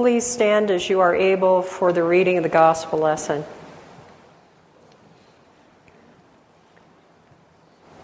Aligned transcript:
Please 0.00 0.24
stand 0.24 0.70
as 0.70 0.88
you 0.88 1.00
are 1.00 1.14
able 1.14 1.60
for 1.60 1.92
the 1.92 2.02
reading 2.02 2.38
of 2.38 2.42
the 2.42 2.48
gospel 2.48 2.98
lesson. 3.00 3.44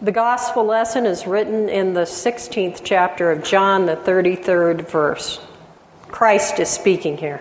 The 0.03 0.13
gospel 0.13 0.67
lesson 0.67 1.07
is 1.07 1.27
written 1.27 1.71
in 1.71 1.95
the 1.95 2.03
16th 2.03 2.83
chapter 2.85 3.33
of 3.33 3.43
John, 3.43 3.87
the 3.87 3.97
33rd 3.97 4.87
verse. 4.87 5.41
Christ 6.09 6.61
is 6.61 6.69
speaking 6.69 7.17
here. 7.17 7.41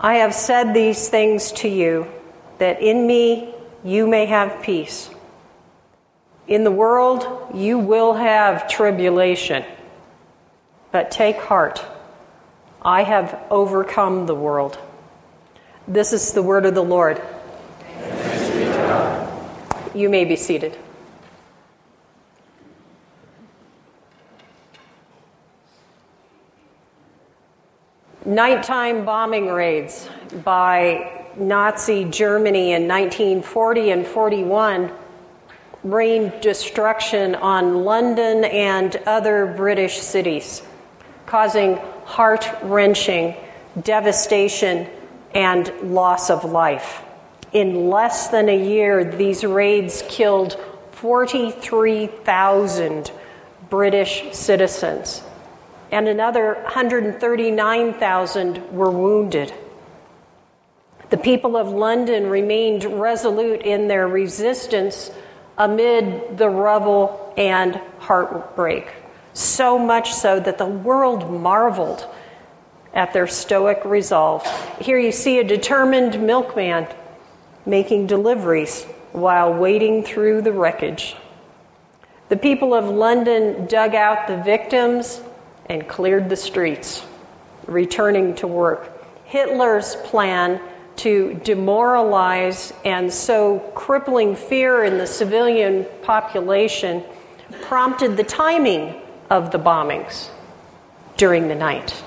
I 0.00 0.14
have 0.14 0.32
said 0.32 0.72
these 0.72 1.10
things 1.10 1.52
to 1.52 1.68
you 1.68 2.06
that 2.56 2.80
in 2.80 3.06
me 3.06 3.54
you 3.84 4.06
may 4.06 4.24
have 4.24 4.62
peace. 4.62 5.10
In 6.48 6.64
the 6.64 6.72
world 6.72 7.50
you 7.52 7.78
will 7.78 8.14
have 8.14 8.66
tribulation, 8.66 9.62
but 10.90 11.10
take 11.10 11.36
heart. 11.36 11.84
I 12.84 13.02
have 13.02 13.40
overcome 13.50 14.26
the 14.26 14.34
world. 14.34 14.78
This 15.88 16.12
is 16.12 16.32
the 16.32 16.42
word 16.42 16.66
of 16.66 16.74
the 16.74 16.84
Lord. 16.84 17.22
You 19.94 20.10
may 20.10 20.26
be 20.26 20.36
seated. 20.36 20.76
Nighttime 28.26 29.06
bombing 29.06 29.48
raids 29.48 30.08
by 30.44 31.26
Nazi 31.36 32.04
Germany 32.04 32.72
in 32.72 32.86
1940 32.86 33.90
and 33.90 34.06
41 34.06 34.92
rained 35.84 36.32
destruction 36.42 37.34
on 37.34 37.84
London 37.84 38.44
and 38.44 38.96
other 39.06 39.46
British 39.56 39.98
cities, 39.98 40.62
causing 41.26 41.78
heart 42.04 42.46
wrenching 42.62 43.34
devastation 43.80 44.86
and 45.34 45.72
loss 45.82 46.30
of 46.30 46.44
life. 46.44 47.02
In 47.52 47.90
less 47.90 48.28
than 48.28 48.48
a 48.48 48.56
year, 48.56 49.04
these 49.04 49.44
raids 49.44 50.02
killed 50.08 50.56
43,000 50.92 53.10
British 53.68 54.24
citizens, 54.32 55.22
and 55.90 56.08
another 56.08 56.54
139,000 56.64 58.72
were 58.72 58.90
wounded. 58.90 59.52
The 61.10 61.18
people 61.18 61.56
of 61.56 61.68
London 61.68 62.28
remained 62.28 62.84
resolute 62.84 63.62
in 63.62 63.88
their 63.88 64.06
resistance 64.08 65.10
amid 65.56 66.38
the 66.38 66.48
rubble 66.48 67.32
and 67.36 67.80
heartbreak, 67.98 68.88
so 69.34 69.78
much 69.78 70.14
so 70.14 70.40
that 70.40 70.58
the 70.58 70.66
world 70.66 71.30
marveled 71.30 72.06
at 72.94 73.12
their 73.12 73.26
stoic 73.26 73.84
resolve. 73.84 74.46
Here 74.80 74.98
you 74.98 75.12
see 75.12 75.40
a 75.40 75.44
determined 75.44 76.24
milkman 76.24 76.86
making 77.66 78.06
deliveries 78.06 78.84
while 79.12 79.52
wading 79.52 80.04
through 80.04 80.42
the 80.42 80.52
wreckage. 80.52 81.16
The 82.28 82.36
people 82.36 82.72
of 82.72 82.86
London 82.86 83.66
dug 83.66 83.94
out 83.94 84.28
the 84.28 84.36
victims 84.38 85.20
and 85.66 85.88
cleared 85.88 86.28
the 86.28 86.36
streets, 86.36 87.04
returning 87.66 88.34
to 88.36 88.46
work. 88.46 88.90
Hitler's 89.24 89.96
plan 89.96 90.60
to 90.96 91.34
demoralize 91.42 92.72
and 92.84 93.12
sow 93.12 93.58
crippling 93.74 94.36
fear 94.36 94.84
in 94.84 94.96
the 94.96 95.06
civilian 95.06 95.84
population 96.02 97.02
prompted 97.62 98.16
the 98.16 98.22
timing 98.22 99.00
of 99.30 99.50
the 99.50 99.58
bombings 99.58 100.28
during 101.16 101.48
the 101.48 101.54
night 101.54 102.02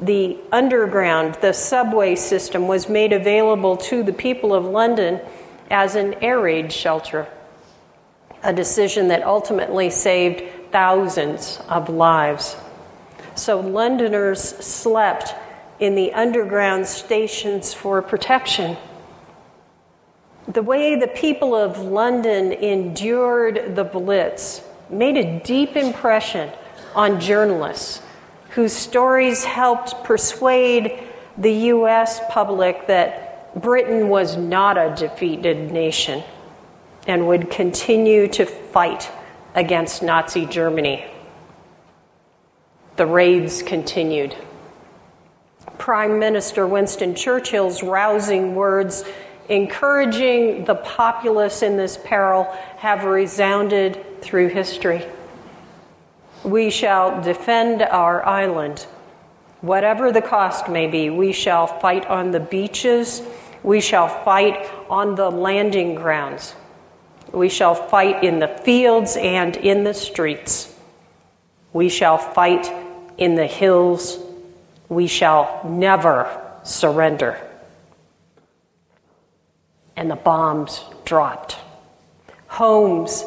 the 0.00 0.38
underground, 0.52 1.34
the 1.40 1.52
subway 1.52 2.14
system, 2.14 2.68
was 2.68 2.88
made 2.88 3.12
available 3.12 3.76
to 3.76 4.02
the 4.02 4.12
people 4.12 4.54
of 4.54 4.64
London 4.64 5.20
as 5.70 5.96
an 5.96 6.14
air 6.14 6.40
raid 6.40 6.72
shelter, 6.72 7.26
a 8.42 8.52
decision 8.52 9.08
that 9.08 9.22
ultimately 9.22 9.90
saved 9.90 10.42
thousands 10.70 11.60
of 11.68 11.88
lives. 11.88 12.56
So 13.34 13.60
Londoners 13.60 14.40
slept 14.40 15.34
in 15.80 15.94
the 15.94 16.12
underground 16.12 16.86
stations 16.86 17.72
for 17.74 18.02
protection. 18.02 18.76
The 20.48 20.62
way 20.62 20.96
the 20.96 21.08
people 21.08 21.54
of 21.54 21.78
London 21.78 22.52
endured 22.52 23.76
the 23.76 23.84
Blitz 23.84 24.62
made 24.90 25.16
a 25.16 25.40
deep 25.40 25.76
impression 25.76 26.50
on 26.94 27.20
journalists 27.20 28.02
whose 28.50 28.72
stories 28.72 29.44
helped 29.44 30.04
persuade 30.04 31.04
the 31.36 31.52
U.S. 31.52 32.20
public 32.30 32.86
that 32.86 33.54
Britain 33.60 34.08
was 34.08 34.36
not 34.36 34.76
a 34.76 34.94
defeated 34.96 35.70
nation 35.70 36.22
and 37.06 37.26
would 37.26 37.50
continue 37.50 38.28
to 38.28 38.44
fight 38.44 39.10
against 39.54 40.02
Nazi 40.02 40.46
Germany. 40.46 41.04
The 42.96 43.06
raids 43.06 43.62
continued. 43.62 44.36
Prime 45.78 46.18
Minister 46.18 46.66
Winston 46.66 47.14
Churchill's 47.14 47.82
rousing 47.82 48.54
words 48.54 49.04
encouraging 49.48 50.64
the 50.64 50.74
populace 50.74 51.62
in 51.62 51.76
this 51.76 51.96
peril 52.04 52.44
have 52.76 53.04
resounded 53.04 54.04
through 54.20 54.48
history. 54.48 55.06
We 56.44 56.70
shall 56.70 57.22
defend 57.22 57.82
our 57.82 58.24
island. 58.24 58.86
Whatever 59.60 60.12
the 60.12 60.22
cost 60.22 60.68
may 60.68 60.86
be, 60.86 61.10
we 61.10 61.32
shall 61.32 61.66
fight 61.66 62.06
on 62.06 62.30
the 62.30 62.40
beaches. 62.40 63.22
We 63.62 63.80
shall 63.80 64.08
fight 64.08 64.70
on 64.88 65.16
the 65.16 65.30
landing 65.30 65.96
grounds. 65.96 66.54
We 67.32 67.48
shall 67.48 67.74
fight 67.74 68.22
in 68.22 68.38
the 68.38 68.48
fields 68.48 69.16
and 69.16 69.56
in 69.56 69.84
the 69.84 69.94
streets. 69.94 70.74
We 71.72 71.88
shall 71.88 72.18
fight 72.18 72.72
in 73.18 73.34
the 73.34 73.46
hills. 73.46 74.18
We 74.88 75.06
shall 75.06 75.60
never 75.68 76.30
surrender. 76.62 77.38
And 79.96 80.10
the 80.10 80.16
bombs 80.16 80.84
dropped. 81.04 81.56
Homes, 82.46 83.24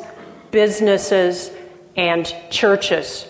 businesses, 0.51 1.51
and 1.95 2.33
churches 2.49 3.27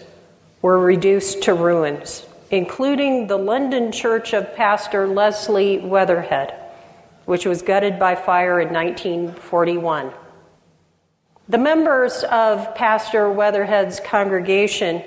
were 0.62 0.80
reduced 0.80 1.44
to 1.44 1.54
ruins, 1.54 2.26
including 2.52 3.28
the 3.28 3.38
London 3.38 3.92
church 3.92 4.34
of 4.34 4.56
Pastor 4.56 5.08
Leslie 5.08 5.80
Weatherhead, 5.80 6.54
which 7.26 7.46
was 7.46 7.62
gutted 7.62 7.98
by 7.98 8.16
fire 8.16 8.60
in 8.60 8.74
1941. 8.74 10.12
The 11.50 11.58
members 11.58 12.24
of 12.24 12.76
Pastor 12.76 13.30
Weatherhead's 13.30 14.00
congregation, 14.00 15.04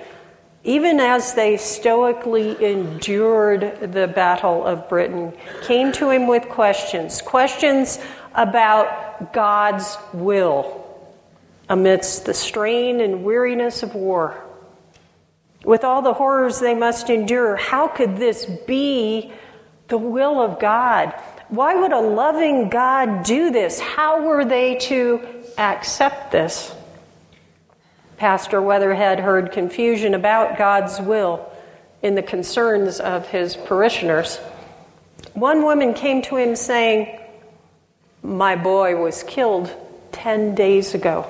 even 0.64 0.98
as 0.98 1.34
they 1.34 1.56
stoically 1.56 2.62
endured 2.64 3.92
the 3.92 4.08
Battle 4.08 4.64
of 4.64 4.88
Britain, 4.88 5.32
came 5.62 5.92
to 5.92 6.10
him 6.10 6.26
with 6.26 6.48
questions 6.48 7.22
questions 7.22 7.98
about 8.34 9.32
God's 9.32 9.96
will 10.12 10.84
amidst 11.69 12.26
the 12.26 12.34
strain 12.34 13.00
and 13.00 13.25
weariness 13.25 13.82
of 13.82 13.94
war. 13.94 14.42
With 15.64 15.82
all 15.84 16.02
the 16.02 16.12
horrors 16.12 16.60
they 16.60 16.75
must 16.75 17.08
endure, 17.08 17.56
how 17.56 17.88
could 17.88 18.16
this 18.16 18.44
be 18.66 19.32
the 19.88 19.97
will 19.98 20.41
of 20.41 20.60
God? 20.60 21.14
Why 21.48 21.75
would 21.75 21.92
a 21.92 22.00
loving 22.00 22.69
God 22.69 23.25
do 23.25 23.50
this? 23.50 23.80
How 23.80 24.22
were 24.22 24.44
they 24.44 24.76
to 24.76 25.26
accept 25.56 26.32
this? 26.32 26.75
Pastor 28.19 28.60
Weatherhead 28.60 29.19
heard 29.19 29.52
confusion 29.52 30.14
about 30.14 30.58
God's 30.58 31.00
will 31.00 31.50
in 32.02 32.14
the 32.14 32.22
concerns 32.22 33.00
of 33.00 33.26
his 33.28 33.56
parishioners. 33.56 34.37
One 35.32 35.64
woman 35.64 35.94
came 35.94 36.20
to 36.22 36.37
him 36.37 36.56
saying, 36.56 37.19
My 38.22 38.55
boy 38.55 39.00
was 39.02 39.22
killed 39.22 39.75
10 40.12 40.55
days 40.55 40.94
ago 40.94 41.26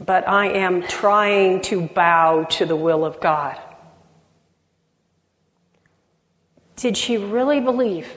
but 0.00 0.26
I 0.28 0.48
am 0.48 0.82
trying 0.82 1.60
to 1.62 1.82
bow 1.82 2.44
to 2.44 2.66
the 2.66 2.76
will 2.76 3.04
of 3.04 3.20
God. 3.20 3.58
Did 6.76 6.96
she 6.96 7.16
really 7.16 7.60
believe 7.60 8.08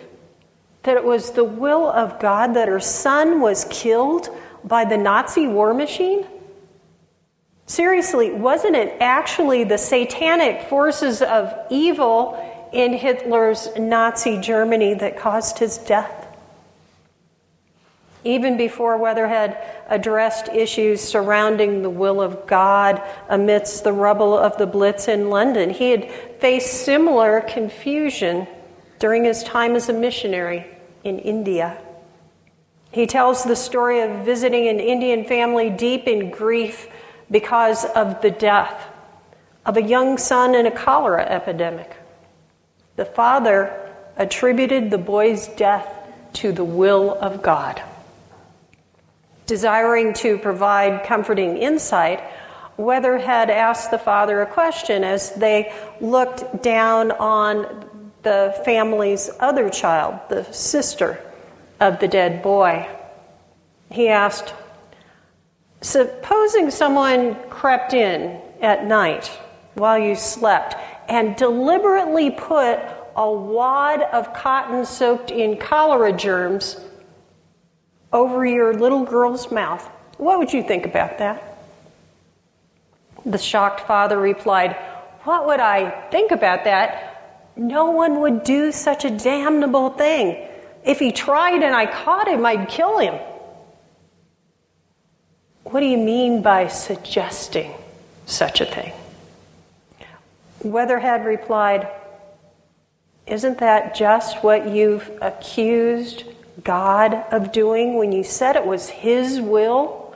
that 0.84 0.98
it 0.98 1.04
was 1.04 1.32
the 1.32 1.44
will 1.44 1.88
of 1.88 2.20
God 2.20 2.54
that 2.56 2.68
her 2.68 2.80
son 2.80 3.42
was 3.42 3.66
killed 3.70 4.30
by 4.64 4.86
the 4.86 4.98
Nazi 4.98 5.48
war 5.48 5.74
machine? 5.74 6.26
Seriously, 7.66 8.32
wasn't 8.32 8.76
it 8.76 8.96
actually 9.02 9.66
the 9.66 9.78
satanic 9.78 10.70
forces 10.70 11.22
of 11.22 11.54
evil 11.70 12.70
in 12.72 12.94
Hitler's 12.94 13.68
Nazi 13.78 14.40
Germany 14.40 14.94
that 14.96 15.18
caused 15.18 15.60
his 15.60 15.78
death? 15.78 16.17
Even 18.24 18.58
before 18.58 18.98
Weatherhead 18.98 19.58
addressed 19.88 20.50
issues 20.50 21.02
surrounding 21.02 21.82
the 21.82 21.90
will 21.90 22.22
of 22.22 22.48
God 22.48 23.02
amidst 23.30 23.84
the 23.84 23.94
rubble 23.94 24.38
of 24.38 24.58
the 24.58 24.68
Blitz 24.68 25.08
in 25.08 25.30
London. 25.30 25.70
He 25.70 25.92
had 25.92 26.12
faced 26.40 26.86
similar 26.86 27.42
confusion 27.42 28.48
during 29.00 29.24
his 29.24 29.44
time 29.44 29.76
as 29.76 29.90
a 29.90 29.94
missionary 29.94 30.66
in 31.04 31.20
India. 31.20 31.82
He 32.92 33.06
tells 33.06 33.44
the 33.44 33.56
story 33.56 34.02
of 34.02 34.26
visiting 34.26 34.68
an 34.68 34.80
Indian 34.80 35.26
family 35.26 35.70
deep 35.70 36.08
in 36.08 36.32
grief 36.32 36.88
because 37.30 37.86
of 37.86 38.22
the 38.22 38.32
death 38.32 38.88
of 39.66 39.78
a 39.78 39.82
young 39.82 40.18
son 40.18 40.56
in 40.56 40.66
a 40.66 40.72
cholera 40.72 41.26
epidemic. 41.26 41.96
The 42.96 43.06
father 43.06 43.92
attributed 44.16 44.90
the 44.90 44.98
boy's 44.98 45.48
death 45.50 45.88
to 46.34 46.52
the 46.52 46.64
will 46.64 47.14
of 47.20 47.42
God. 47.42 47.82
Desiring 49.48 50.14
to 50.16 50.38
provide 50.38 51.06
comforting 51.06 51.58
insight, 51.58 52.22
Weatherhead 52.76 53.50
asked 53.50 53.92
the 53.92 53.98
father 53.98 54.42
a 54.42 54.46
question 54.46 55.06
as 55.06 55.34
they 55.36 55.74
looked 56.02 56.62
down 56.62 57.12
on 57.12 58.12
the 58.24 58.62
family's 58.66 59.30
other 59.40 59.70
child, 59.70 60.20
the 60.28 60.44
sister 60.52 61.20
of 61.80 62.00
the 62.00 62.10
dead 62.10 62.44
boy. 62.44 62.88
He 63.90 64.10
asked, 64.10 64.54
Supposing 65.80 66.70
someone 66.70 67.36
crept 67.50 67.94
in 67.94 68.42
at 68.62 68.86
night 68.86 69.28
while 69.76 69.98
you 69.98 70.16
slept 70.16 70.76
and 71.08 71.38
deliberately 71.38 72.32
put 72.32 72.80
a 73.16 73.32
wad 73.32 74.02
of 74.12 74.34
cotton 74.34 74.86
soaked 74.86 75.32
in 75.32 75.58
cholera 75.58 76.12
germs 76.12 76.82
over 78.12 78.46
your 78.46 78.74
little 78.74 79.04
girl's 79.04 79.52
mouth. 79.52 79.86
What 80.18 80.40
would 80.40 80.54
you 80.54 80.64
think 80.64 80.86
about 80.86 81.18
that? 81.20 81.58
The 83.26 83.38
shocked 83.38 83.82
father 83.82 84.18
replied, 84.20 84.76
What 85.24 85.46
would 85.48 85.60
I 85.60 85.90
think 86.10 86.32
about 86.32 86.64
that? 86.64 87.52
No 87.56 87.92
one 87.92 88.22
would 88.22 88.44
do 88.44 88.72
such 88.72 89.04
a 89.04 89.10
damnable 89.10 89.90
thing. 89.90 90.48
If 90.84 91.00
he 91.00 91.12
tried 91.12 91.64
and 91.64 91.76
I 91.76 91.86
caught 91.86 92.28
him, 92.28 92.46
I'd 92.46 92.70
kill 92.70 93.00
him. 93.00 93.16
What 95.64 95.82
do 95.82 95.86
you 95.86 95.98
mean 95.98 96.42
by 96.42 96.68
suggesting 96.68 97.74
such 98.26 98.62
a 98.62 98.66
thing? 98.66 98.94
Weatherhead 100.64 101.26
replied, 101.26 101.90
Isn't 103.26 103.58
that 103.58 103.96
just 103.96 104.44
what 104.44 104.70
you've 104.70 105.10
accused 105.22 106.24
God 106.64 107.14
of 107.32 107.52
doing 107.52 107.96
when 107.96 108.12
you 108.12 108.24
said 108.24 108.56
it 108.56 108.66
was 108.66 108.90
His 108.90 109.40
will? 109.40 110.16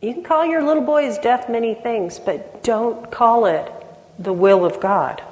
You 0.00 0.14
can 0.14 0.22
call 0.22 0.46
your 0.46 0.62
little 0.62 0.84
boy's 0.84 1.18
death 1.18 1.48
many 1.48 1.74
things, 1.74 2.18
but 2.18 2.62
don't 2.62 3.10
call 3.10 3.46
it 3.46 3.72
the 4.18 4.32
will 4.32 4.64
of 4.64 4.80
God. 4.80 5.22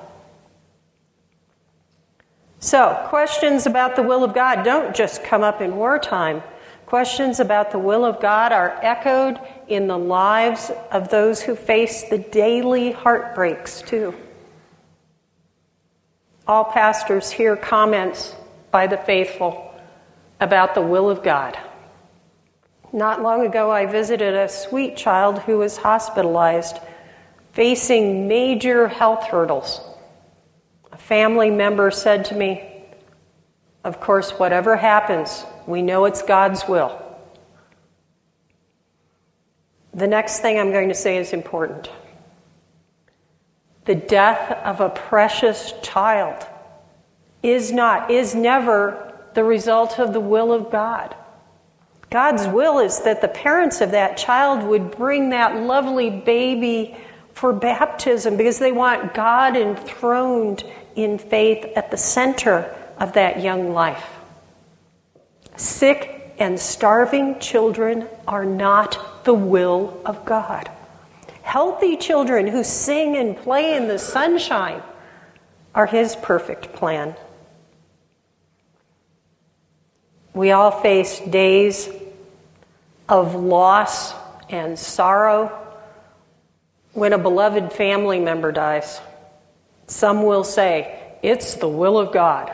So, 2.59 3.01
questions 3.09 3.67
about 3.67 3.95
the 3.95 4.03
will 4.03 4.25
of 4.25 4.35
God 4.35 4.65
don't 4.65 4.97
just 4.97 5.23
come 5.23 5.43
up 5.43 5.61
in 5.61 5.77
wartime. 5.77 6.43
Questions 6.87 7.39
about 7.39 7.71
the 7.71 7.79
will 7.79 8.05
of 8.05 8.21
God 8.21 8.53
are 8.53 8.79
echoed 8.83 9.39
in 9.69 9.89
the 9.89 9.99
lives 9.99 10.71
of 10.91 11.09
those 11.11 11.43
who 11.43 11.55
face 11.55 12.05
the 12.05 12.19
daily 12.19 12.93
heartbreaks, 12.93 13.83
too. 13.83 14.15
All 16.47 16.65
pastors 16.65 17.31
hear 17.31 17.57
comments 17.57 18.35
by 18.71 18.87
the 18.87 18.97
faithful 18.97 19.66
about 20.41 20.75
the 20.75 20.83
will 20.83 21.09
of 21.09 21.23
God. 21.23 21.59
Not 22.93 23.23
long 23.23 23.45
ago, 23.45 23.71
I 23.71 23.87
visited 23.87 24.35
a 24.35 24.49
sweet 24.49 24.97
child 24.97 25.41
who 25.41 25.59
was 25.59 25.77
hospitalized, 25.77 26.79
facing 27.53 28.29
major 28.29 28.89
health 28.89 29.25
hurdles. 29.25 29.81
A 30.93 30.97
family 30.97 31.51
member 31.51 31.91
said 31.91 32.25
to 32.27 32.35
me, 32.35 32.63
Of 33.85 34.01
course, 34.01 34.31
whatever 34.33 34.77
happens, 34.77 35.45
we 35.67 35.83
know 35.83 36.05
it's 36.05 36.23
God's 36.23 36.67
will. 36.69 37.03
The 39.93 40.07
next 40.07 40.41
thing 40.41 40.59
I'm 40.59 40.73
going 40.73 40.89
to 40.89 40.95
say 40.95 41.17
is 41.17 41.33
important. 41.33 41.91
The 43.87 43.95
death 43.95 44.53
of 44.65 44.81
a 44.81 44.91
precious 44.91 45.73
child 45.83 46.47
is 47.43 47.73
not, 47.73 48.11
is 48.11 48.35
never 48.35 49.06
the 49.37 49.45
result 49.45 50.01
of 50.01 50.15
the 50.15 50.21
will 50.21 50.51
of 50.51 50.71
God. 50.71 51.15
God's 52.09 52.49
will 52.49 52.79
is 52.79 53.03
that 53.03 53.21
the 53.21 53.29
parents 53.29 53.83
of 53.83 53.91
that 53.91 54.17
child 54.17 54.63
would 54.63 54.97
bring 54.97 55.29
that 55.31 55.57
lovely 55.57 56.09
baby 56.09 56.97
for 57.35 57.53
baptism 57.53 58.39
because 58.39 58.59
they 58.59 58.73
want 58.73 59.13
God 59.13 59.55
enthroned 59.55 60.65
in 60.95 61.19
faith 61.19 61.67
at 61.77 61.91
the 61.91 61.99
center 61.99 62.75
of 62.99 63.13
that 63.13 63.43
young 63.43 63.75
life. 63.75 64.09
Sick 65.57 66.33
and 66.39 66.59
starving 66.59 67.39
children 67.39 68.09
are 68.27 68.47
not 68.47 69.25
the 69.25 69.35
will 69.35 70.01
of 70.07 70.25
God. 70.25 70.71
Healthy 71.43 71.99
children 71.99 72.47
who 72.47 72.65
sing 72.65 73.17
and 73.17 73.37
play 73.37 73.77
in 73.77 73.87
the 73.87 73.99
sunshine 73.99 74.83
are 75.75 75.87
His 75.87 76.17
perfect 76.17 76.73
plan. 76.73 77.15
We 80.37 80.51
all 80.51 80.71
face 80.71 81.19
days 81.21 81.89
of 83.09 83.35
loss 83.35 84.13
and 84.51 84.79
sorrow 84.79 85.49
when 86.93 87.15
a 87.15 87.19
beloved 87.19 87.73
family 87.73 88.21
member 88.21 88.53
dies. 88.53 89.01
Some 89.87 90.25
will 90.25 90.45
say, 90.45 91.01
It's 91.23 91.55
the 91.55 91.69
will 91.69 91.99
of 91.99 92.13
God. 92.13 92.53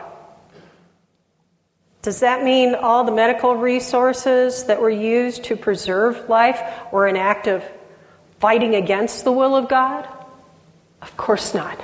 Does 2.03 2.21
that 2.21 2.45
mean 2.45 2.73
all 2.73 3.03
the 3.03 3.11
medical 3.11 3.53
resources 3.57 4.63
that 4.63 4.79
were 4.79 4.89
used 4.89 5.43
to 5.45 5.57
preserve 5.57 6.29
life 6.29 6.61
were 6.93 7.07
an 7.07 7.17
act 7.17 7.47
of 7.47 7.65
fighting 8.39 8.75
against 8.75 9.25
the 9.25 9.33
will 9.33 9.57
of 9.57 9.67
God? 9.67 10.07
Of 11.01 11.17
course 11.17 11.53
not. 11.53 11.83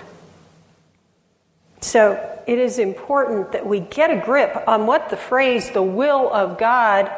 So 1.81 2.41
it 2.47 2.59
is 2.59 2.79
important 2.79 3.51
that 3.51 3.65
we 3.65 3.79
get 3.79 4.11
a 4.11 4.17
grip 4.17 4.63
on 4.67 4.85
what 4.85 5.09
the 5.09 5.17
phrase 5.17 5.71
the 5.71 5.83
will 5.83 6.31
of 6.33 6.57
God 6.57 7.11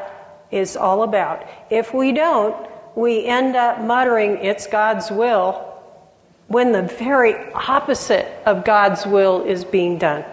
is 0.52 0.76
all 0.76 1.04
about. 1.04 1.48
If 1.70 1.94
we 1.94 2.12
don't, 2.12 2.56
we 2.96 3.26
end 3.26 3.56
up 3.56 3.82
muttering, 3.82 4.38
it's 4.38 4.68
God's 4.68 5.10
will, 5.10 5.68
when 6.48 6.74
the 6.74 6.82
very 6.82 7.36
opposite 7.54 8.28
of 8.46 8.66
God's 8.66 9.06
will 9.06 9.44
is 9.44 9.64
being 9.64 9.98
done 9.98 10.26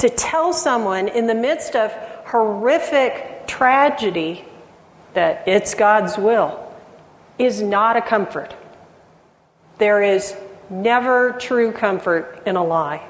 to 0.00 0.08
tell 0.08 0.52
someone 0.54 1.08
in 1.08 1.26
the 1.26 1.34
midst 1.34 1.76
of 1.76 1.92
horrific 2.24 3.46
tragedy 3.46 4.42
that 5.12 5.46
it's 5.46 5.74
God's 5.74 6.16
will 6.16 6.72
is 7.38 7.60
not 7.60 7.96
a 7.96 8.00
comfort. 8.00 8.54
There 9.76 10.02
is 10.02 10.34
never 10.70 11.32
true 11.32 11.72
comfort 11.72 12.42
in 12.46 12.56
a 12.56 12.64
lie. 12.64 13.06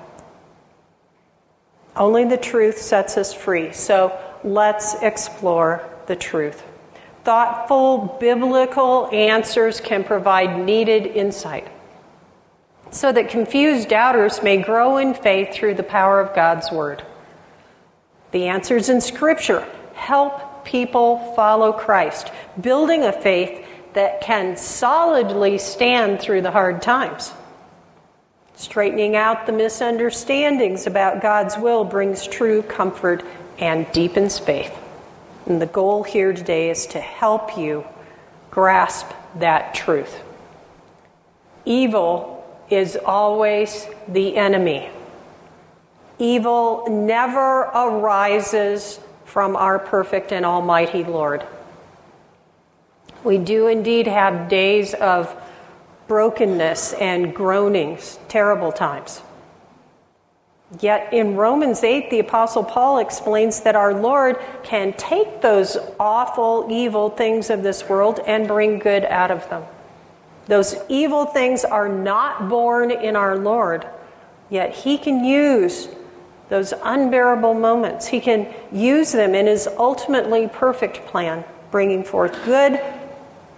Only 1.97 2.25
the 2.25 2.37
truth 2.37 2.79
sets 2.79 3.17
us 3.17 3.33
free. 3.33 3.73
So 3.73 4.19
let's 4.45 4.95
explore 5.03 5.89
the 6.07 6.17
truth. 6.17 6.63
Thoughtful 7.25 8.17
biblical 8.21 9.09
answers 9.13 9.81
can 9.81 10.05
provide 10.05 10.65
needed 10.65 11.07
insight 11.07 11.69
so 12.91 13.13
that 13.13 13.29
confused 13.29 13.89
doubters 13.89 14.43
may 14.43 14.57
grow 14.57 14.97
in 14.97 15.15
faith 15.15 15.55
through 15.55 15.75
the 15.75 15.83
power 15.83 16.21
of 16.21 16.35
God's 16.35 16.71
Word. 16.73 17.03
The 18.33 18.47
answers 18.47 18.89
in 18.89 19.01
Scripture 19.01 19.67
help 19.95 20.65
people 20.65 21.33
follow 21.35 21.73
Christ, 21.73 22.33
building 22.61 23.05
a 23.05 23.13
faith 23.13 23.65
that 23.93 24.21
can 24.21 24.57
solidly 24.57 25.59
stand 25.59 26.21
through 26.21 26.43
the 26.43 26.51
hard 26.51 26.83
times. 26.83 27.33
Straightening 28.61 29.17
out 29.17 29.47
the 29.47 29.53
misunderstandings 29.53 30.87
about 30.87 31.23
God's 31.23 31.57
will 31.57 31.83
brings 31.83 32.27
true 32.27 32.61
comfort 32.61 33.25
and 33.59 33.91
deepens 33.93 34.39
faith. 34.39 34.77
And 35.47 35.63
the 35.63 35.67
goal 35.67 36.03
here 36.03 36.35
today 36.35 36.69
is 36.69 36.85
to 36.89 37.01
help 37.01 37.57
you 37.57 37.87
grasp 38.51 39.07
that 39.37 39.73
truth. 39.73 40.15
Evil 41.65 42.47
is 42.69 42.99
always 43.03 43.87
the 44.07 44.37
enemy. 44.37 44.91
Evil 46.19 46.85
never 46.91 47.61
arises 47.61 49.01
from 49.25 49.57
our 49.57 49.79
perfect 49.79 50.33
and 50.33 50.45
almighty 50.45 51.03
Lord. 51.03 51.47
We 53.25 53.39
do 53.39 53.69
indeed 53.69 54.07
have 54.07 54.51
days 54.51 54.93
of 54.93 55.35
brokenness 56.11 56.93
and 56.95 57.33
groanings, 57.33 58.19
terrible 58.27 58.73
times. 58.73 59.23
Yet 60.81 61.13
in 61.13 61.37
Romans 61.37 61.85
8, 61.85 62.11
the 62.11 62.19
Apostle 62.19 62.65
Paul 62.65 62.99
explains 62.99 63.61
that 63.61 63.77
our 63.77 63.95
Lord 63.95 64.37
can 64.65 64.93
take 64.95 65.41
those 65.41 65.77
awful, 66.01 66.67
evil 66.69 67.11
things 67.11 67.49
of 67.49 67.63
this 67.63 67.89
world 67.89 68.19
and 68.27 68.49
bring 68.49 68.81
good 68.81 69.05
out 69.05 69.31
of 69.31 69.49
them. 69.51 69.63
Those 70.47 70.75
evil 70.89 71.27
things 71.27 71.65
are 71.65 71.89
not 71.89 72.49
born 72.49 72.91
in 72.91 73.15
our 73.15 73.39
Lord, 73.39 73.87
yet 74.49 74.75
He 74.75 74.99
can 74.99 75.23
use 75.23 75.87
those 76.49 76.75
unbearable 76.83 77.55
moments. 77.55 78.09
He 78.09 78.19
can 78.19 78.53
use 78.73 79.13
them 79.13 79.37
in 79.37 79.47
His 79.47 79.69
ultimately 79.79 80.49
perfect 80.49 81.07
plan, 81.07 81.45
bringing 81.71 82.03
forth 82.03 82.45
good 82.45 82.81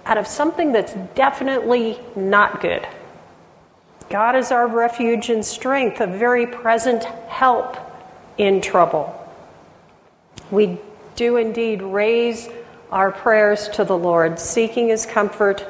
out 0.05 0.19
of 0.19 0.27
something 0.27 0.73
that's 0.73 0.95
definitely 1.15 1.99
not 2.17 2.61
good. 2.61 2.87
God 4.11 4.37
is 4.37 4.51
our 4.51 4.67
refuge 4.67 5.31
and 5.31 5.45
strength, 5.45 6.01
a 6.01 6.07
very 6.07 6.47
present 6.47 7.05
help 7.05 7.77
in 8.37 8.61
trouble. 8.61 9.19
We 10.51 10.79
do 11.17 11.37
indeed 11.37 11.83
raise 11.83 12.49
our 12.91 13.11
prayers 13.11 13.69
to 13.71 13.85
the 13.85 13.97
Lord, 13.97 14.39
seeking 14.39 14.89
his 14.89 15.07
comfort 15.07 15.67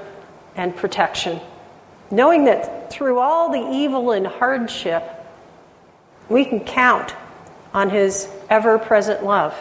and 0.57 0.75
protection, 0.75 1.41
knowing 2.11 2.47
that 2.47 2.91
through 2.91 3.19
all 3.19 3.51
the 3.51 3.71
evil 3.71 4.11
and 4.11 4.27
hardship, 4.27 5.05
we 6.29 6.45
can 6.45 6.61
count 6.61 7.15
on 7.73 7.91
his 7.91 8.29
ever 8.51 8.79
present 8.79 9.25
love. 9.25 9.55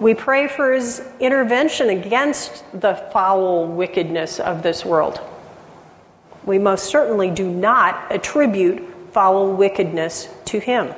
We 0.00 0.14
pray 0.14 0.48
for 0.48 0.72
his 0.72 1.02
intervention 1.20 1.88
against 1.90 2.64
the 2.78 2.94
foul 3.12 3.66
wickedness 3.66 4.38
of 4.38 4.62
this 4.62 4.84
world 4.84 5.20
we 6.48 6.58
most 6.58 6.86
certainly 6.86 7.30
do 7.30 7.48
not 7.48 8.10
attribute 8.10 8.82
foul 9.12 9.52
wickedness 9.52 10.28
to 10.46 10.58
him. 10.58 10.94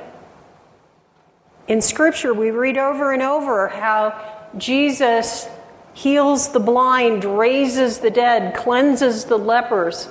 In 1.67 1.81
Scripture, 1.81 2.33
we 2.33 2.51
read 2.51 2.77
over 2.77 3.11
and 3.11 3.21
over 3.21 3.67
how 3.67 4.47
Jesus 4.57 5.47
heals 5.93 6.53
the 6.53 6.59
blind, 6.61 7.25
raises 7.25 7.99
the 7.99 8.09
dead, 8.09 8.55
cleanses 8.55 9.25
the 9.25 9.37
lepers, 9.37 10.07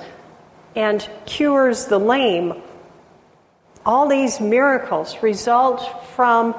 and 0.76 1.08
cures 1.24 1.86
the 1.86 1.98
lame. 1.98 2.60
All 3.86 4.08
these 4.08 4.40
miracles 4.40 5.22
result 5.22 6.04
from 6.14 6.54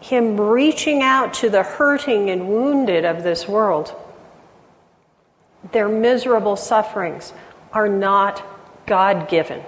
him 0.00 0.40
reaching 0.40 1.02
out 1.02 1.34
to 1.34 1.50
the 1.50 1.62
hurting 1.62 2.30
and 2.30 2.48
wounded 2.48 3.04
of 3.04 3.22
this 3.22 3.48
world. 3.48 3.94
Their 5.72 5.88
miserable 5.88 6.56
sufferings 6.56 7.32
are 7.72 7.88
not 7.88 8.42
God 8.86 9.28
given. 9.28 9.62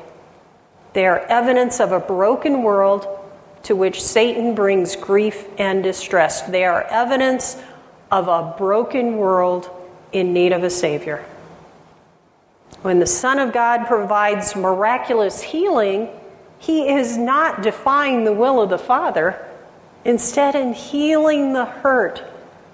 They 0.92 1.06
are 1.06 1.20
evidence 1.20 1.80
of 1.80 1.92
a 1.92 2.00
broken 2.00 2.62
world 2.62 3.06
to 3.64 3.76
which 3.76 4.02
Satan 4.02 4.54
brings 4.54 4.96
grief 4.96 5.46
and 5.58 5.82
distress. 5.82 6.42
They 6.42 6.64
are 6.64 6.84
evidence 6.84 7.56
of 8.10 8.28
a 8.28 8.54
broken 8.56 9.18
world 9.18 9.70
in 10.12 10.32
need 10.32 10.52
of 10.52 10.64
a 10.64 10.70
Savior. 10.70 11.24
When 12.82 12.98
the 12.98 13.06
Son 13.06 13.38
of 13.38 13.52
God 13.52 13.86
provides 13.86 14.56
miraculous 14.56 15.42
healing, 15.42 16.08
he 16.58 16.88
is 16.88 17.18
not 17.18 17.62
defying 17.62 18.24
the 18.24 18.32
will 18.32 18.60
of 18.60 18.70
the 18.70 18.78
Father. 18.78 19.46
Instead, 20.04 20.54
in 20.54 20.72
healing 20.72 21.52
the 21.52 21.66
hurt, 21.66 22.22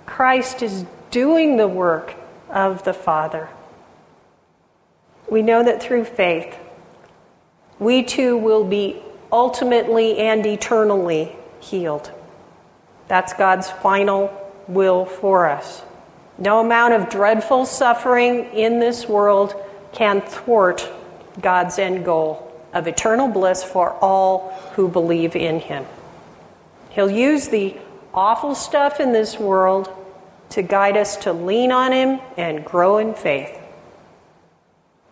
Christ 0.07 0.63
is 0.63 0.85
doing 1.11 1.57
the 1.57 1.69
work 1.69 2.15
of 2.51 2.85
the 2.85 2.95
Father 2.95 3.49
we 5.29 5.43
know 5.43 5.63
that 5.63 5.83
through 5.83 6.05
faith, 6.05 6.57
we 7.79 8.03
too 8.03 8.37
will 8.37 8.65
be 8.65 9.03
ultimately 9.33 10.19
and 10.19 10.47
eternally 10.47 11.35
healed. 11.61 12.13
That's 13.09 13.33
God's 13.33 13.71
final 13.71 14.33
will 14.69 15.05
for 15.05 15.49
us. 15.49 15.83
No 16.39 16.61
amount 16.61 16.95
of 16.95 17.09
dreadful 17.09 17.67
suffering 17.67 18.45
in 18.53 18.79
this 18.79 19.09
world 19.09 19.55
can 19.93 20.21
thwart 20.21 20.89
God's 21.41 21.79
end 21.79 22.05
goal 22.05 22.43
of 22.73 22.87
eternal 22.87 23.29
bliss 23.29 23.65
for 23.65 23.93
all 23.95 24.51
who 24.75 24.89
believe 24.89 25.35
in 25.35 25.61
Him. 25.61 25.87
He'll 26.97 27.11
use 27.11 27.49
the 27.49 27.77
awful 28.15 28.55
stuff 28.55 29.01
in 29.01 29.13
this 29.13 29.39
world 29.39 29.95
to 30.49 30.63
guide 30.63 30.97
us 30.97 31.19
to 31.19 31.33
lean 31.35 31.71
on 31.71 31.93
Him 31.93 32.21
and 32.39 32.65
grow 32.65 32.97
in 32.97 33.13
faith. 33.13 33.55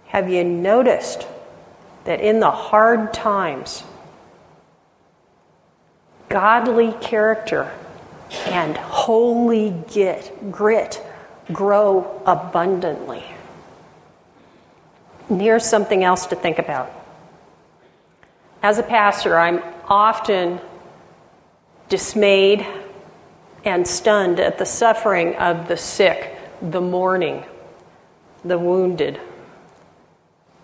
Have 0.06 0.30
you 0.30 0.44
noticed 0.44 1.26
that 2.04 2.22
in 2.22 2.40
the 2.40 2.50
hard 2.50 3.12
times, 3.12 3.84
godly 6.30 6.92
character 7.02 7.70
and 8.46 8.78
holy 8.78 9.70
grit, 9.92 10.32
grit 10.50 11.02
grow 11.52 12.22
abundantly? 12.24 13.24
And 15.28 15.38
here's 15.38 15.66
something 15.66 16.02
else 16.02 16.24
to 16.28 16.36
think 16.36 16.58
about. 16.58 16.90
As 18.62 18.78
a 18.78 18.82
pastor, 18.82 19.38
I'm 19.38 19.62
often 19.86 20.60
dismayed 21.94 22.66
and 23.64 23.86
stunned 23.86 24.40
at 24.40 24.58
the 24.58 24.66
suffering 24.66 25.32
of 25.36 25.68
the 25.68 25.76
sick, 25.76 26.36
the 26.60 26.80
mourning, 26.80 27.44
the 28.44 28.58
wounded. 28.58 29.20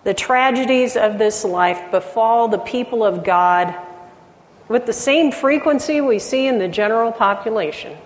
The 0.03 0.13
tragedies 0.13 0.97
of 0.97 1.19
this 1.19 1.45
life 1.45 1.93
befall 1.93 2.49
the 2.49 2.59
people 2.59 3.05
of 3.05 3.23
God 3.23 3.77
with 4.67 4.87
the 4.87 4.93
same 4.93 5.31
frequency 5.31 6.01
we 6.01 6.19
see 6.19 6.49
in 6.49 6.59
the 6.59 6.67
general 6.67 7.13
population. 7.13 7.97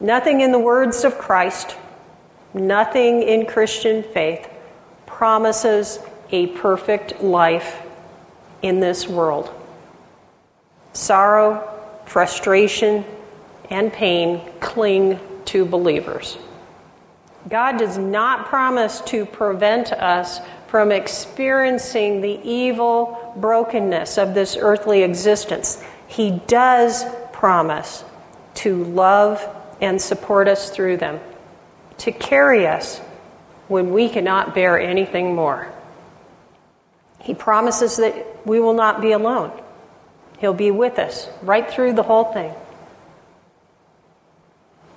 Nothing 0.00 0.40
in 0.40 0.50
the 0.50 0.58
words 0.58 1.04
of 1.04 1.18
Christ, 1.18 1.76
nothing 2.52 3.22
in 3.22 3.46
Christian 3.46 4.02
faith 4.02 4.50
promises 5.06 6.00
a 6.32 6.48
perfect 6.48 7.22
life 7.22 7.80
in 8.60 8.80
this 8.80 9.06
world. 9.06 9.54
Sorrow, 10.94 11.71
frustration, 12.06 13.04
and 13.70 13.92
pain 13.92 14.40
cling 14.60 15.18
to 15.46 15.64
believers. 15.64 16.38
God 17.48 17.78
does 17.78 17.98
not 17.98 18.46
promise 18.46 19.00
to 19.02 19.26
prevent 19.26 19.92
us 19.92 20.40
from 20.68 20.92
experiencing 20.92 22.20
the 22.20 22.40
evil 22.44 23.34
brokenness 23.36 24.18
of 24.18 24.34
this 24.34 24.56
earthly 24.58 25.02
existence. 25.02 25.82
He 26.06 26.40
does 26.46 27.04
promise 27.32 28.04
to 28.54 28.84
love 28.84 29.46
and 29.80 30.00
support 30.00 30.48
us 30.48 30.70
through 30.70 30.98
them, 30.98 31.18
to 31.98 32.12
carry 32.12 32.66
us 32.66 32.98
when 33.68 33.92
we 33.92 34.08
cannot 34.08 34.54
bear 34.54 34.78
anything 34.78 35.34
more. 35.34 35.72
He 37.20 37.34
promises 37.34 37.96
that 37.96 38.46
we 38.46 38.60
will 38.60 38.74
not 38.74 39.00
be 39.00 39.12
alone. 39.12 39.61
He'll 40.42 40.52
be 40.52 40.72
with 40.72 40.98
us 40.98 41.28
right 41.42 41.70
through 41.70 41.92
the 41.92 42.02
whole 42.02 42.24
thing. 42.24 42.52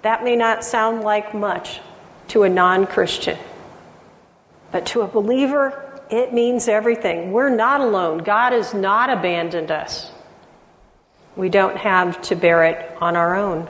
That 0.01 0.23
may 0.23 0.35
not 0.35 0.65
sound 0.65 1.03
like 1.03 1.35
much 1.35 1.81
to 2.29 2.41
a 2.43 2.49
non 2.49 2.87
Christian. 2.87 3.37
But 4.71 4.87
to 4.87 5.01
a 5.01 5.07
believer, 5.07 6.01
it 6.09 6.33
means 6.33 6.67
everything. 6.67 7.31
We're 7.31 7.55
not 7.55 7.79
alone. 7.79 8.23
God 8.23 8.53
has 8.53 8.73
not 8.73 9.11
abandoned 9.11 9.69
us. 9.69 10.11
We 11.35 11.49
don't 11.49 11.77
have 11.77 12.19
to 12.23 12.35
bear 12.35 12.63
it 12.63 12.97
on 12.99 13.15
our 13.15 13.35
own. 13.35 13.69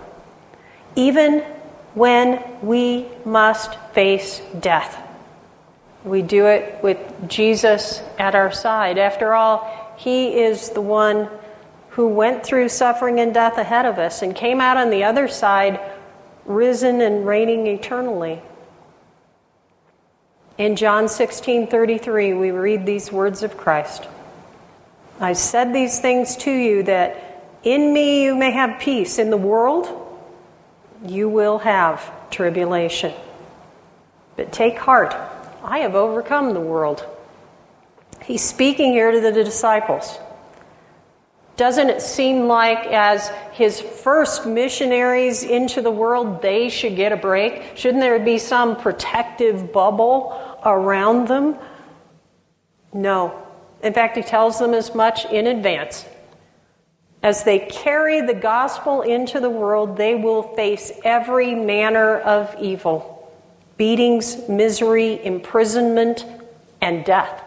Even 0.96 1.42
when 1.94 2.42
we 2.62 3.06
must 3.26 3.76
face 3.92 4.42
death, 4.62 4.98
we 6.06 6.22
do 6.22 6.46
it 6.46 6.82
with 6.82 7.28
Jesus 7.28 8.02
at 8.18 8.34
our 8.34 8.54
side. 8.54 8.98
After 8.98 9.34
all, 9.34 9.94
He 9.98 10.40
is 10.40 10.70
the 10.70 10.80
one 10.80 11.28
who 11.96 12.08
went 12.08 12.46
through 12.46 12.68
suffering 12.68 13.22
and 13.22 13.34
death 13.34 13.58
ahead 13.58 13.86
of 13.86 13.98
us 13.98 14.22
and 14.22 14.36
came 14.36 14.60
out 14.60 14.76
on 14.76 14.90
the 14.90 15.04
other 15.04 15.30
side, 15.30 15.80
risen 16.44 17.00
and 17.00 17.26
reigning 17.26 17.68
eternally. 17.68 18.42
In 20.58 20.76
John 20.76 21.08
16 21.08 21.68
33, 21.68 22.34
we 22.34 22.52
read 22.52 22.86
these 22.86 23.12
words 23.12 23.44
of 23.44 23.58
Christ 23.58 24.08
I 25.20 25.32
said 25.32 25.74
these 25.74 26.02
things 26.02 26.36
to 26.38 26.52
you 26.52 26.84
that 26.84 27.42
in 27.64 27.94
me 27.94 28.26
you 28.26 28.36
may 28.36 28.52
have 28.52 28.80
peace. 28.82 29.18
In 29.18 29.30
the 29.30 29.38
world, 29.38 29.88
you 31.06 31.30
will 31.30 31.60
have 31.60 32.30
tribulation. 32.30 33.14
But 34.36 34.52
take 34.52 34.78
heart, 34.78 35.16
I 35.64 35.80
have 35.80 35.96
overcome 35.96 36.54
the 36.54 36.60
world. 36.60 37.06
He's 38.22 38.44
speaking 38.44 38.92
here 38.92 39.12
to 39.12 39.22
the 39.22 39.32
disciples. 39.32 40.20
Doesn't 41.58 41.90
it 41.90 42.02
seem 42.02 42.48
like, 42.48 42.86
as 42.88 43.30
his 43.54 43.80
first 43.80 44.46
missionaries 44.46 45.44
into 45.44 45.82
the 45.82 45.92
world, 45.92 46.42
they 46.42 46.68
should 46.68 46.98
get 46.98 47.14
a 47.14 47.18
break? 47.18 47.64
Shouldn't 47.76 48.02
there 48.02 48.20
be 48.20 48.38
some 48.38 48.76
protective 48.76 49.72
bubble 49.72 50.60
around 50.66 51.30
them? 51.30 51.56
No. 52.92 53.42
In 53.82 53.94
fact, 53.94 54.18
he 54.18 54.24
tells 54.24 54.60
them 54.60 54.74
as 54.74 54.94
much 54.94 55.26
in 55.26 55.48
advance. 55.48 56.06
As 57.24 57.44
they 57.44 57.60
carry 57.60 58.22
the 58.22 58.34
gospel 58.34 59.02
into 59.02 59.40
the 59.40 59.50
world, 59.50 59.96
they 59.96 60.14
will 60.14 60.44
face 60.56 60.92
every 61.04 61.56
manner 61.56 62.20
of 62.20 62.56
evil 62.60 63.14
beatings, 63.78 64.48
misery, 64.48 65.24
imprisonment, 65.26 66.26
and 66.82 67.04
death. 67.04 67.44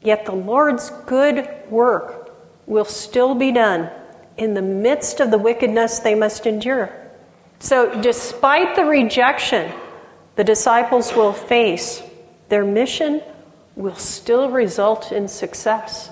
Yet 0.00 0.26
the 0.26 0.32
Lord's 0.34 0.90
good 1.06 1.48
work 1.68 2.25
will 2.66 2.84
still 2.84 3.34
be 3.34 3.52
done 3.52 3.90
in 4.36 4.54
the 4.54 4.62
midst 4.62 5.20
of 5.20 5.30
the 5.30 5.38
wickedness 5.38 6.00
they 6.00 6.14
must 6.14 6.46
endure. 6.46 6.90
So, 7.58 8.00
despite 8.02 8.76
the 8.76 8.84
rejection 8.84 9.72
the 10.34 10.44
disciples 10.44 11.14
will 11.14 11.32
face, 11.32 12.02
their 12.50 12.64
mission 12.64 13.22
will 13.74 13.96
still 13.96 14.50
result 14.50 15.10
in 15.10 15.28
success. 15.28 16.10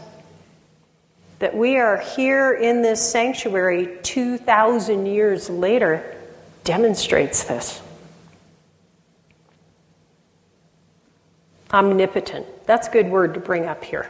That 1.40 1.54
we 1.54 1.76
are 1.76 1.99
here 1.99 2.54
in 2.54 2.80
this 2.80 3.06
sanctuary 3.06 3.99
2,000 4.02 5.06
years 5.06 5.50
later 5.50 6.16
demonstrates 6.62 7.44
this. 7.44 7.82
Omnipotent. 11.70 12.46
That's 12.66 12.88
a 12.88 12.90
good 12.90 13.11
word 13.11 13.34
to 13.34 13.40
bring 13.40 13.66
up 13.66 13.84
here. 13.84 14.08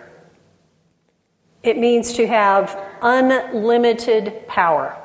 It 1.65 1.79
means 1.79 2.13
to 2.13 2.27
have 2.27 2.79
unlimited 3.01 4.47
power. 4.47 4.97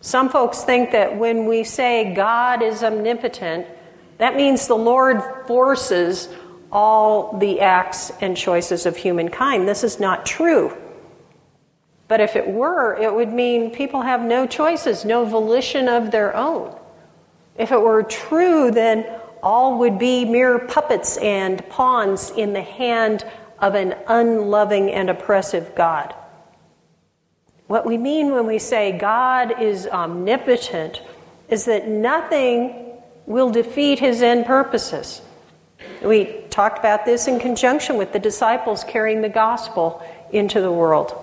Some 0.00 0.30
folks 0.30 0.64
think 0.64 0.90
that 0.90 1.16
when 1.16 1.46
we 1.46 1.62
say 1.62 2.14
God 2.14 2.62
is 2.62 2.82
omnipotent, 2.82 3.66
that 4.18 4.34
means 4.34 4.66
the 4.66 4.74
Lord 4.74 5.22
forces 5.46 6.28
all 6.72 7.38
the 7.38 7.60
acts 7.60 8.10
and 8.22 8.36
choices 8.36 8.86
of 8.86 8.96
humankind. 8.96 9.68
This 9.68 9.84
is 9.84 10.00
not 10.00 10.24
true. 10.24 10.76
But 12.08 12.20
if 12.20 12.36
it 12.36 12.48
were, 12.48 12.96
it 12.96 13.14
would 13.14 13.32
mean 13.32 13.70
people 13.70 14.00
have 14.00 14.22
no 14.22 14.46
choices, 14.46 15.04
no 15.04 15.24
volition 15.24 15.88
of 15.88 16.10
their 16.10 16.34
own. 16.34 16.74
If 17.56 17.70
it 17.70 17.80
were 17.80 18.02
true, 18.02 18.70
then 18.70 19.06
all 19.42 19.78
would 19.78 19.98
be 19.98 20.24
mere 20.24 20.58
puppets 20.58 21.18
and 21.18 21.66
pawns 21.68 22.30
in 22.30 22.54
the 22.54 22.62
hand 22.62 23.24
of 23.62 23.74
an 23.74 23.94
unloving 24.08 24.90
and 24.90 25.08
oppressive 25.08 25.74
God. 25.74 26.14
What 27.66 27.86
we 27.86 27.96
mean 27.96 28.32
when 28.32 28.46
we 28.46 28.58
say 28.58 28.98
God 28.98 29.62
is 29.62 29.86
omnipotent 29.86 31.00
is 31.48 31.64
that 31.64 31.88
nothing 31.88 32.92
will 33.24 33.50
defeat 33.50 33.98
his 33.98 34.20
end 34.20 34.44
purposes. 34.44 35.22
We 36.02 36.44
talked 36.50 36.78
about 36.78 37.06
this 37.06 37.26
in 37.26 37.40
conjunction 37.40 37.96
with 37.96 38.12
the 38.12 38.18
disciples 38.18 38.84
carrying 38.84 39.22
the 39.22 39.30
gospel 39.30 40.06
into 40.32 40.60
the 40.60 40.72
world. 40.72 41.14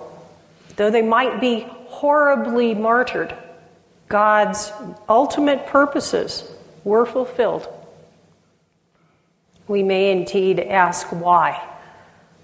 Though 0.74 0.90
they 0.90 1.02
might 1.02 1.40
be 1.40 1.60
horribly 1.86 2.74
martyred, 2.74 3.32
God's 4.08 4.72
ultimate 5.08 5.66
purposes 5.66 6.50
were 6.82 7.06
fulfilled 7.06 7.68
we 9.70 9.84
may 9.84 10.10
indeed 10.10 10.58
ask 10.58 11.06
why. 11.12 11.64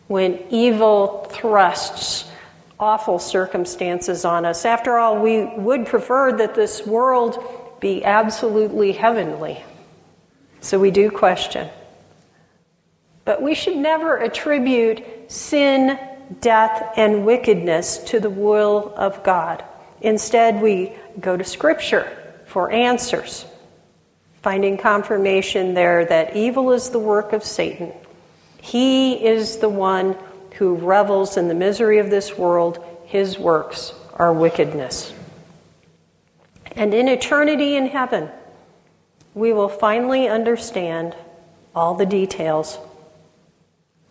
When 0.08 0.42
evil 0.50 1.28
thrusts 1.30 2.26
awful 2.78 3.18
circumstances 3.18 4.24
on 4.24 4.44
us. 4.44 4.64
After 4.64 4.98
all, 4.98 5.20
we 5.20 5.44
would 5.44 5.86
prefer 5.86 6.36
that 6.36 6.54
this 6.54 6.86
world 6.86 7.42
be 7.80 8.04
absolutely 8.04 8.92
heavenly. 8.92 9.64
So 10.60 10.78
we 10.78 10.90
do 10.90 11.10
question. 11.10 11.68
But 13.24 13.42
we 13.42 13.54
should 13.54 13.76
never 13.76 14.16
attribute 14.16 15.02
sin, 15.28 15.98
death, 16.40 16.92
and 16.96 17.24
wickedness 17.24 17.98
to 17.98 18.20
the 18.20 18.30
will 18.30 18.92
of 18.96 19.22
God. 19.24 19.64
Instead, 20.00 20.60
we 20.60 20.92
go 21.18 21.36
to 21.36 21.44
Scripture 21.44 22.34
for 22.46 22.70
answers 22.70 23.46
finding 24.42 24.76
confirmation 24.76 25.74
there 25.74 26.04
that 26.04 26.36
evil 26.36 26.70
is 26.70 26.90
the 26.90 26.98
work 27.00 27.32
of 27.32 27.42
Satan. 27.42 27.92
He 28.66 29.24
is 29.24 29.58
the 29.58 29.68
one 29.68 30.16
who 30.54 30.74
revels 30.74 31.36
in 31.36 31.46
the 31.46 31.54
misery 31.54 31.98
of 31.98 32.10
this 32.10 32.36
world. 32.36 32.84
His 33.04 33.38
works 33.38 33.94
are 34.14 34.32
wickedness. 34.32 35.14
And 36.72 36.92
in 36.92 37.06
eternity 37.06 37.76
in 37.76 37.86
heaven, 37.86 38.28
we 39.34 39.52
will 39.52 39.68
finally 39.68 40.26
understand 40.26 41.14
all 41.76 41.94
the 41.94 42.06
details, 42.06 42.80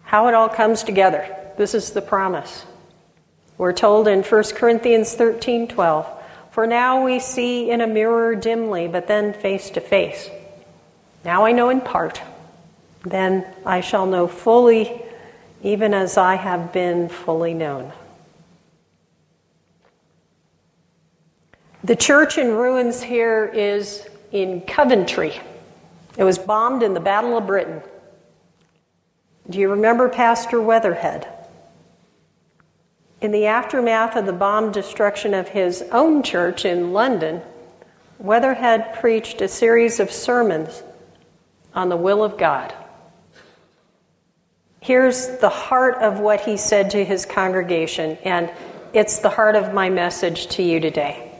how 0.03 0.29
it 0.29 0.33
all 0.33 0.47
comes 0.47 0.83
together. 0.83 1.35
This 1.57 1.73
is 1.73 1.91
the 1.91 2.01
promise. 2.01 2.65
We're 3.57 3.73
told 3.73 4.07
in 4.07 4.23
1 4.23 4.43
Corinthians 4.55 5.15
13 5.15 5.67
12, 5.67 6.07
for 6.51 6.65
now 6.65 7.03
we 7.03 7.19
see 7.19 7.69
in 7.69 7.81
a 7.81 7.87
mirror 7.87 8.35
dimly, 8.35 8.87
but 8.87 9.07
then 9.07 9.33
face 9.33 9.69
to 9.71 9.81
face. 9.81 10.29
Now 11.25 11.45
I 11.45 11.51
know 11.51 11.67
in 11.67 11.81
part, 11.81 12.21
then 13.05 13.45
I 13.65 13.81
shall 13.81 14.05
know 14.05 14.27
fully, 14.27 15.01
even 15.61 15.93
as 15.93 16.17
I 16.17 16.35
have 16.35 16.73
been 16.73 17.07
fully 17.07 17.53
known. 17.53 17.93
The 21.83 21.95
church 21.95 22.39
in 22.39 22.47
ruins 22.47 23.03
here 23.03 23.45
is 23.45 24.07
in 24.31 24.61
Coventry. 24.61 25.39
It 26.17 26.23
was 26.23 26.39
bombed 26.39 26.81
in 26.81 26.95
the 26.95 26.99
Battle 26.99 27.37
of 27.37 27.45
Britain. 27.45 27.83
Do 29.47 29.59
you 29.59 29.69
remember 29.69 30.09
Pastor 30.09 30.59
Weatherhead? 30.59 31.27
In 33.21 33.31
the 33.31 33.45
aftermath 33.45 34.15
of 34.15 34.25
the 34.25 34.33
bomb 34.33 34.71
destruction 34.71 35.35
of 35.35 35.49
his 35.49 35.83
own 35.91 36.23
church 36.23 36.65
in 36.65 36.91
London, 36.91 37.41
Weatherhead 38.17 38.95
preached 38.95 39.41
a 39.41 39.47
series 39.47 39.99
of 39.99 40.11
sermons 40.11 40.81
on 41.75 41.89
the 41.89 41.97
will 41.97 42.23
of 42.23 42.37
God. 42.37 42.73
Here's 44.85 45.39
the 45.39 45.49
heart 45.49 46.03
of 46.03 46.19
what 46.19 46.41
he 46.41 46.57
said 46.57 46.91
to 46.91 47.03
his 47.03 47.25
congregation, 47.25 48.19
and 48.23 48.51
it's 48.93 49.17
the 49.17 49.31
heart 49.31 49.55
of 49.55 49.73
my 49.73 49.89
message 49.89 50.45
to 50.49 50.61
you 50.61 50.79
today. 50.79 51.31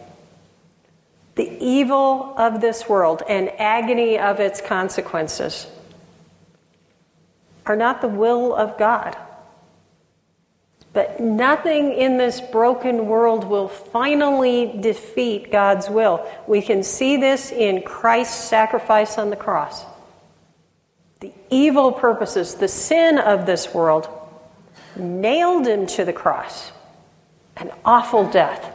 The 1.36 1.56
evil 1.64 2.34
of 2.38 2.60
this 2.60 2.90
world 2.90 3.22
and 3.30 3.52
agony 3.60 4.18
of 4.18 4.40
its 4.40 4.62
consequences 4.62 5.68
are 7.68 7.76
not 7.76 8.02
the 8.02 8.08
will 8.08 8.56
of 8.56 8.80
God. 8.80 9.16
But 10.94 11.20
nothing 11.20 11.94
in 11.94 12.18
this 12.18 12.42
broken 12.42 13.06
world 13.06 13.44
will 13.44 13.68
finally 13.68 14.76
defeat 14.80 15.52
God's 15.52 15.88
will. 15.88 16.28
We 16.48 16.64
can 16.64 16.82
see 16.82 17.18
this 17.18 17.52
in 17.52 17.84
Christ's 17.84 18.44
sacrifice 18.44 19.20
on 19.20 19.30
the 19.30 19.36
cross. 19.36 19.86
Evil 21.50 21.92
purposes, 21.92 22.56
the 22.56 22.68
sin 22.68 23.18
of 23.18 23.46
this 23.46 23.74
world, 23.74 24.08
nailed 24.96 25.68
him 25.68 25.86
to 25.88 26.06
the 26.06 26.14
cross. 26.14 26.72
An 27.58 27.72
awful 27.84 28.30
death. 28.30 28.72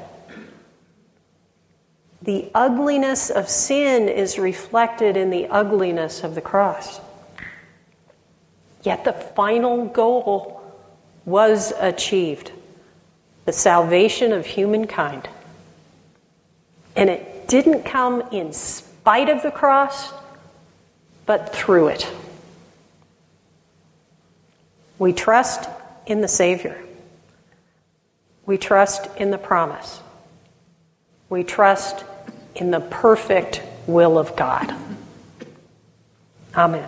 The 2.22 2.50
ugliness 2.54 3.30
of 3.30 3.48
sin 3.48 4.08
is 4.08 4.38
reflected 4.38 5.16
in 5.16 5.30
the 5.30 5.46
ugliness 5.48 6.22
of 6.22 6.34
the 6.34 6.40
cross. 6.40 7.00
Yet 8.82 9.04
the 9.04 9.12
final 9.12 9.86
goal 9.86 10.62
was 11.24 11.72
achieved 11.78 12.52
the 13.46 13.52
salvation 13.52 14.32
of 14.32 14.46
humankind. 14.46 15.28
And 16.94 17.08
it 17.10 17.48
didn't 17.48 17.84
come 17.84 18.22
in 18.30 18.52
spite 18.52 19.28
of 19.28 19.42
the 19.42 19.50
cross, 19.50 20.12
but 21.26 21.54
through 21.54 21.88
it. 21.88 22.10
We 25.00 25.14
trust 25.14 25.66
in 26.04 26.20
the 26.20 26.28
Savior. 26.28 26.78
We 28.44 28.58
trust 28.58 29.08
in 29.16 29.30
the 29.30 29.38
promise. 29.38 29.98
We 31.30 31.42
trust 31.42 32.04
in 32.54 32.70
the 32.70 32.80
perfect 32.80 33.62
will 33.86 34.18
of 34.18 34.36
God. 34.36 34.74
Amen. 36.54 36.86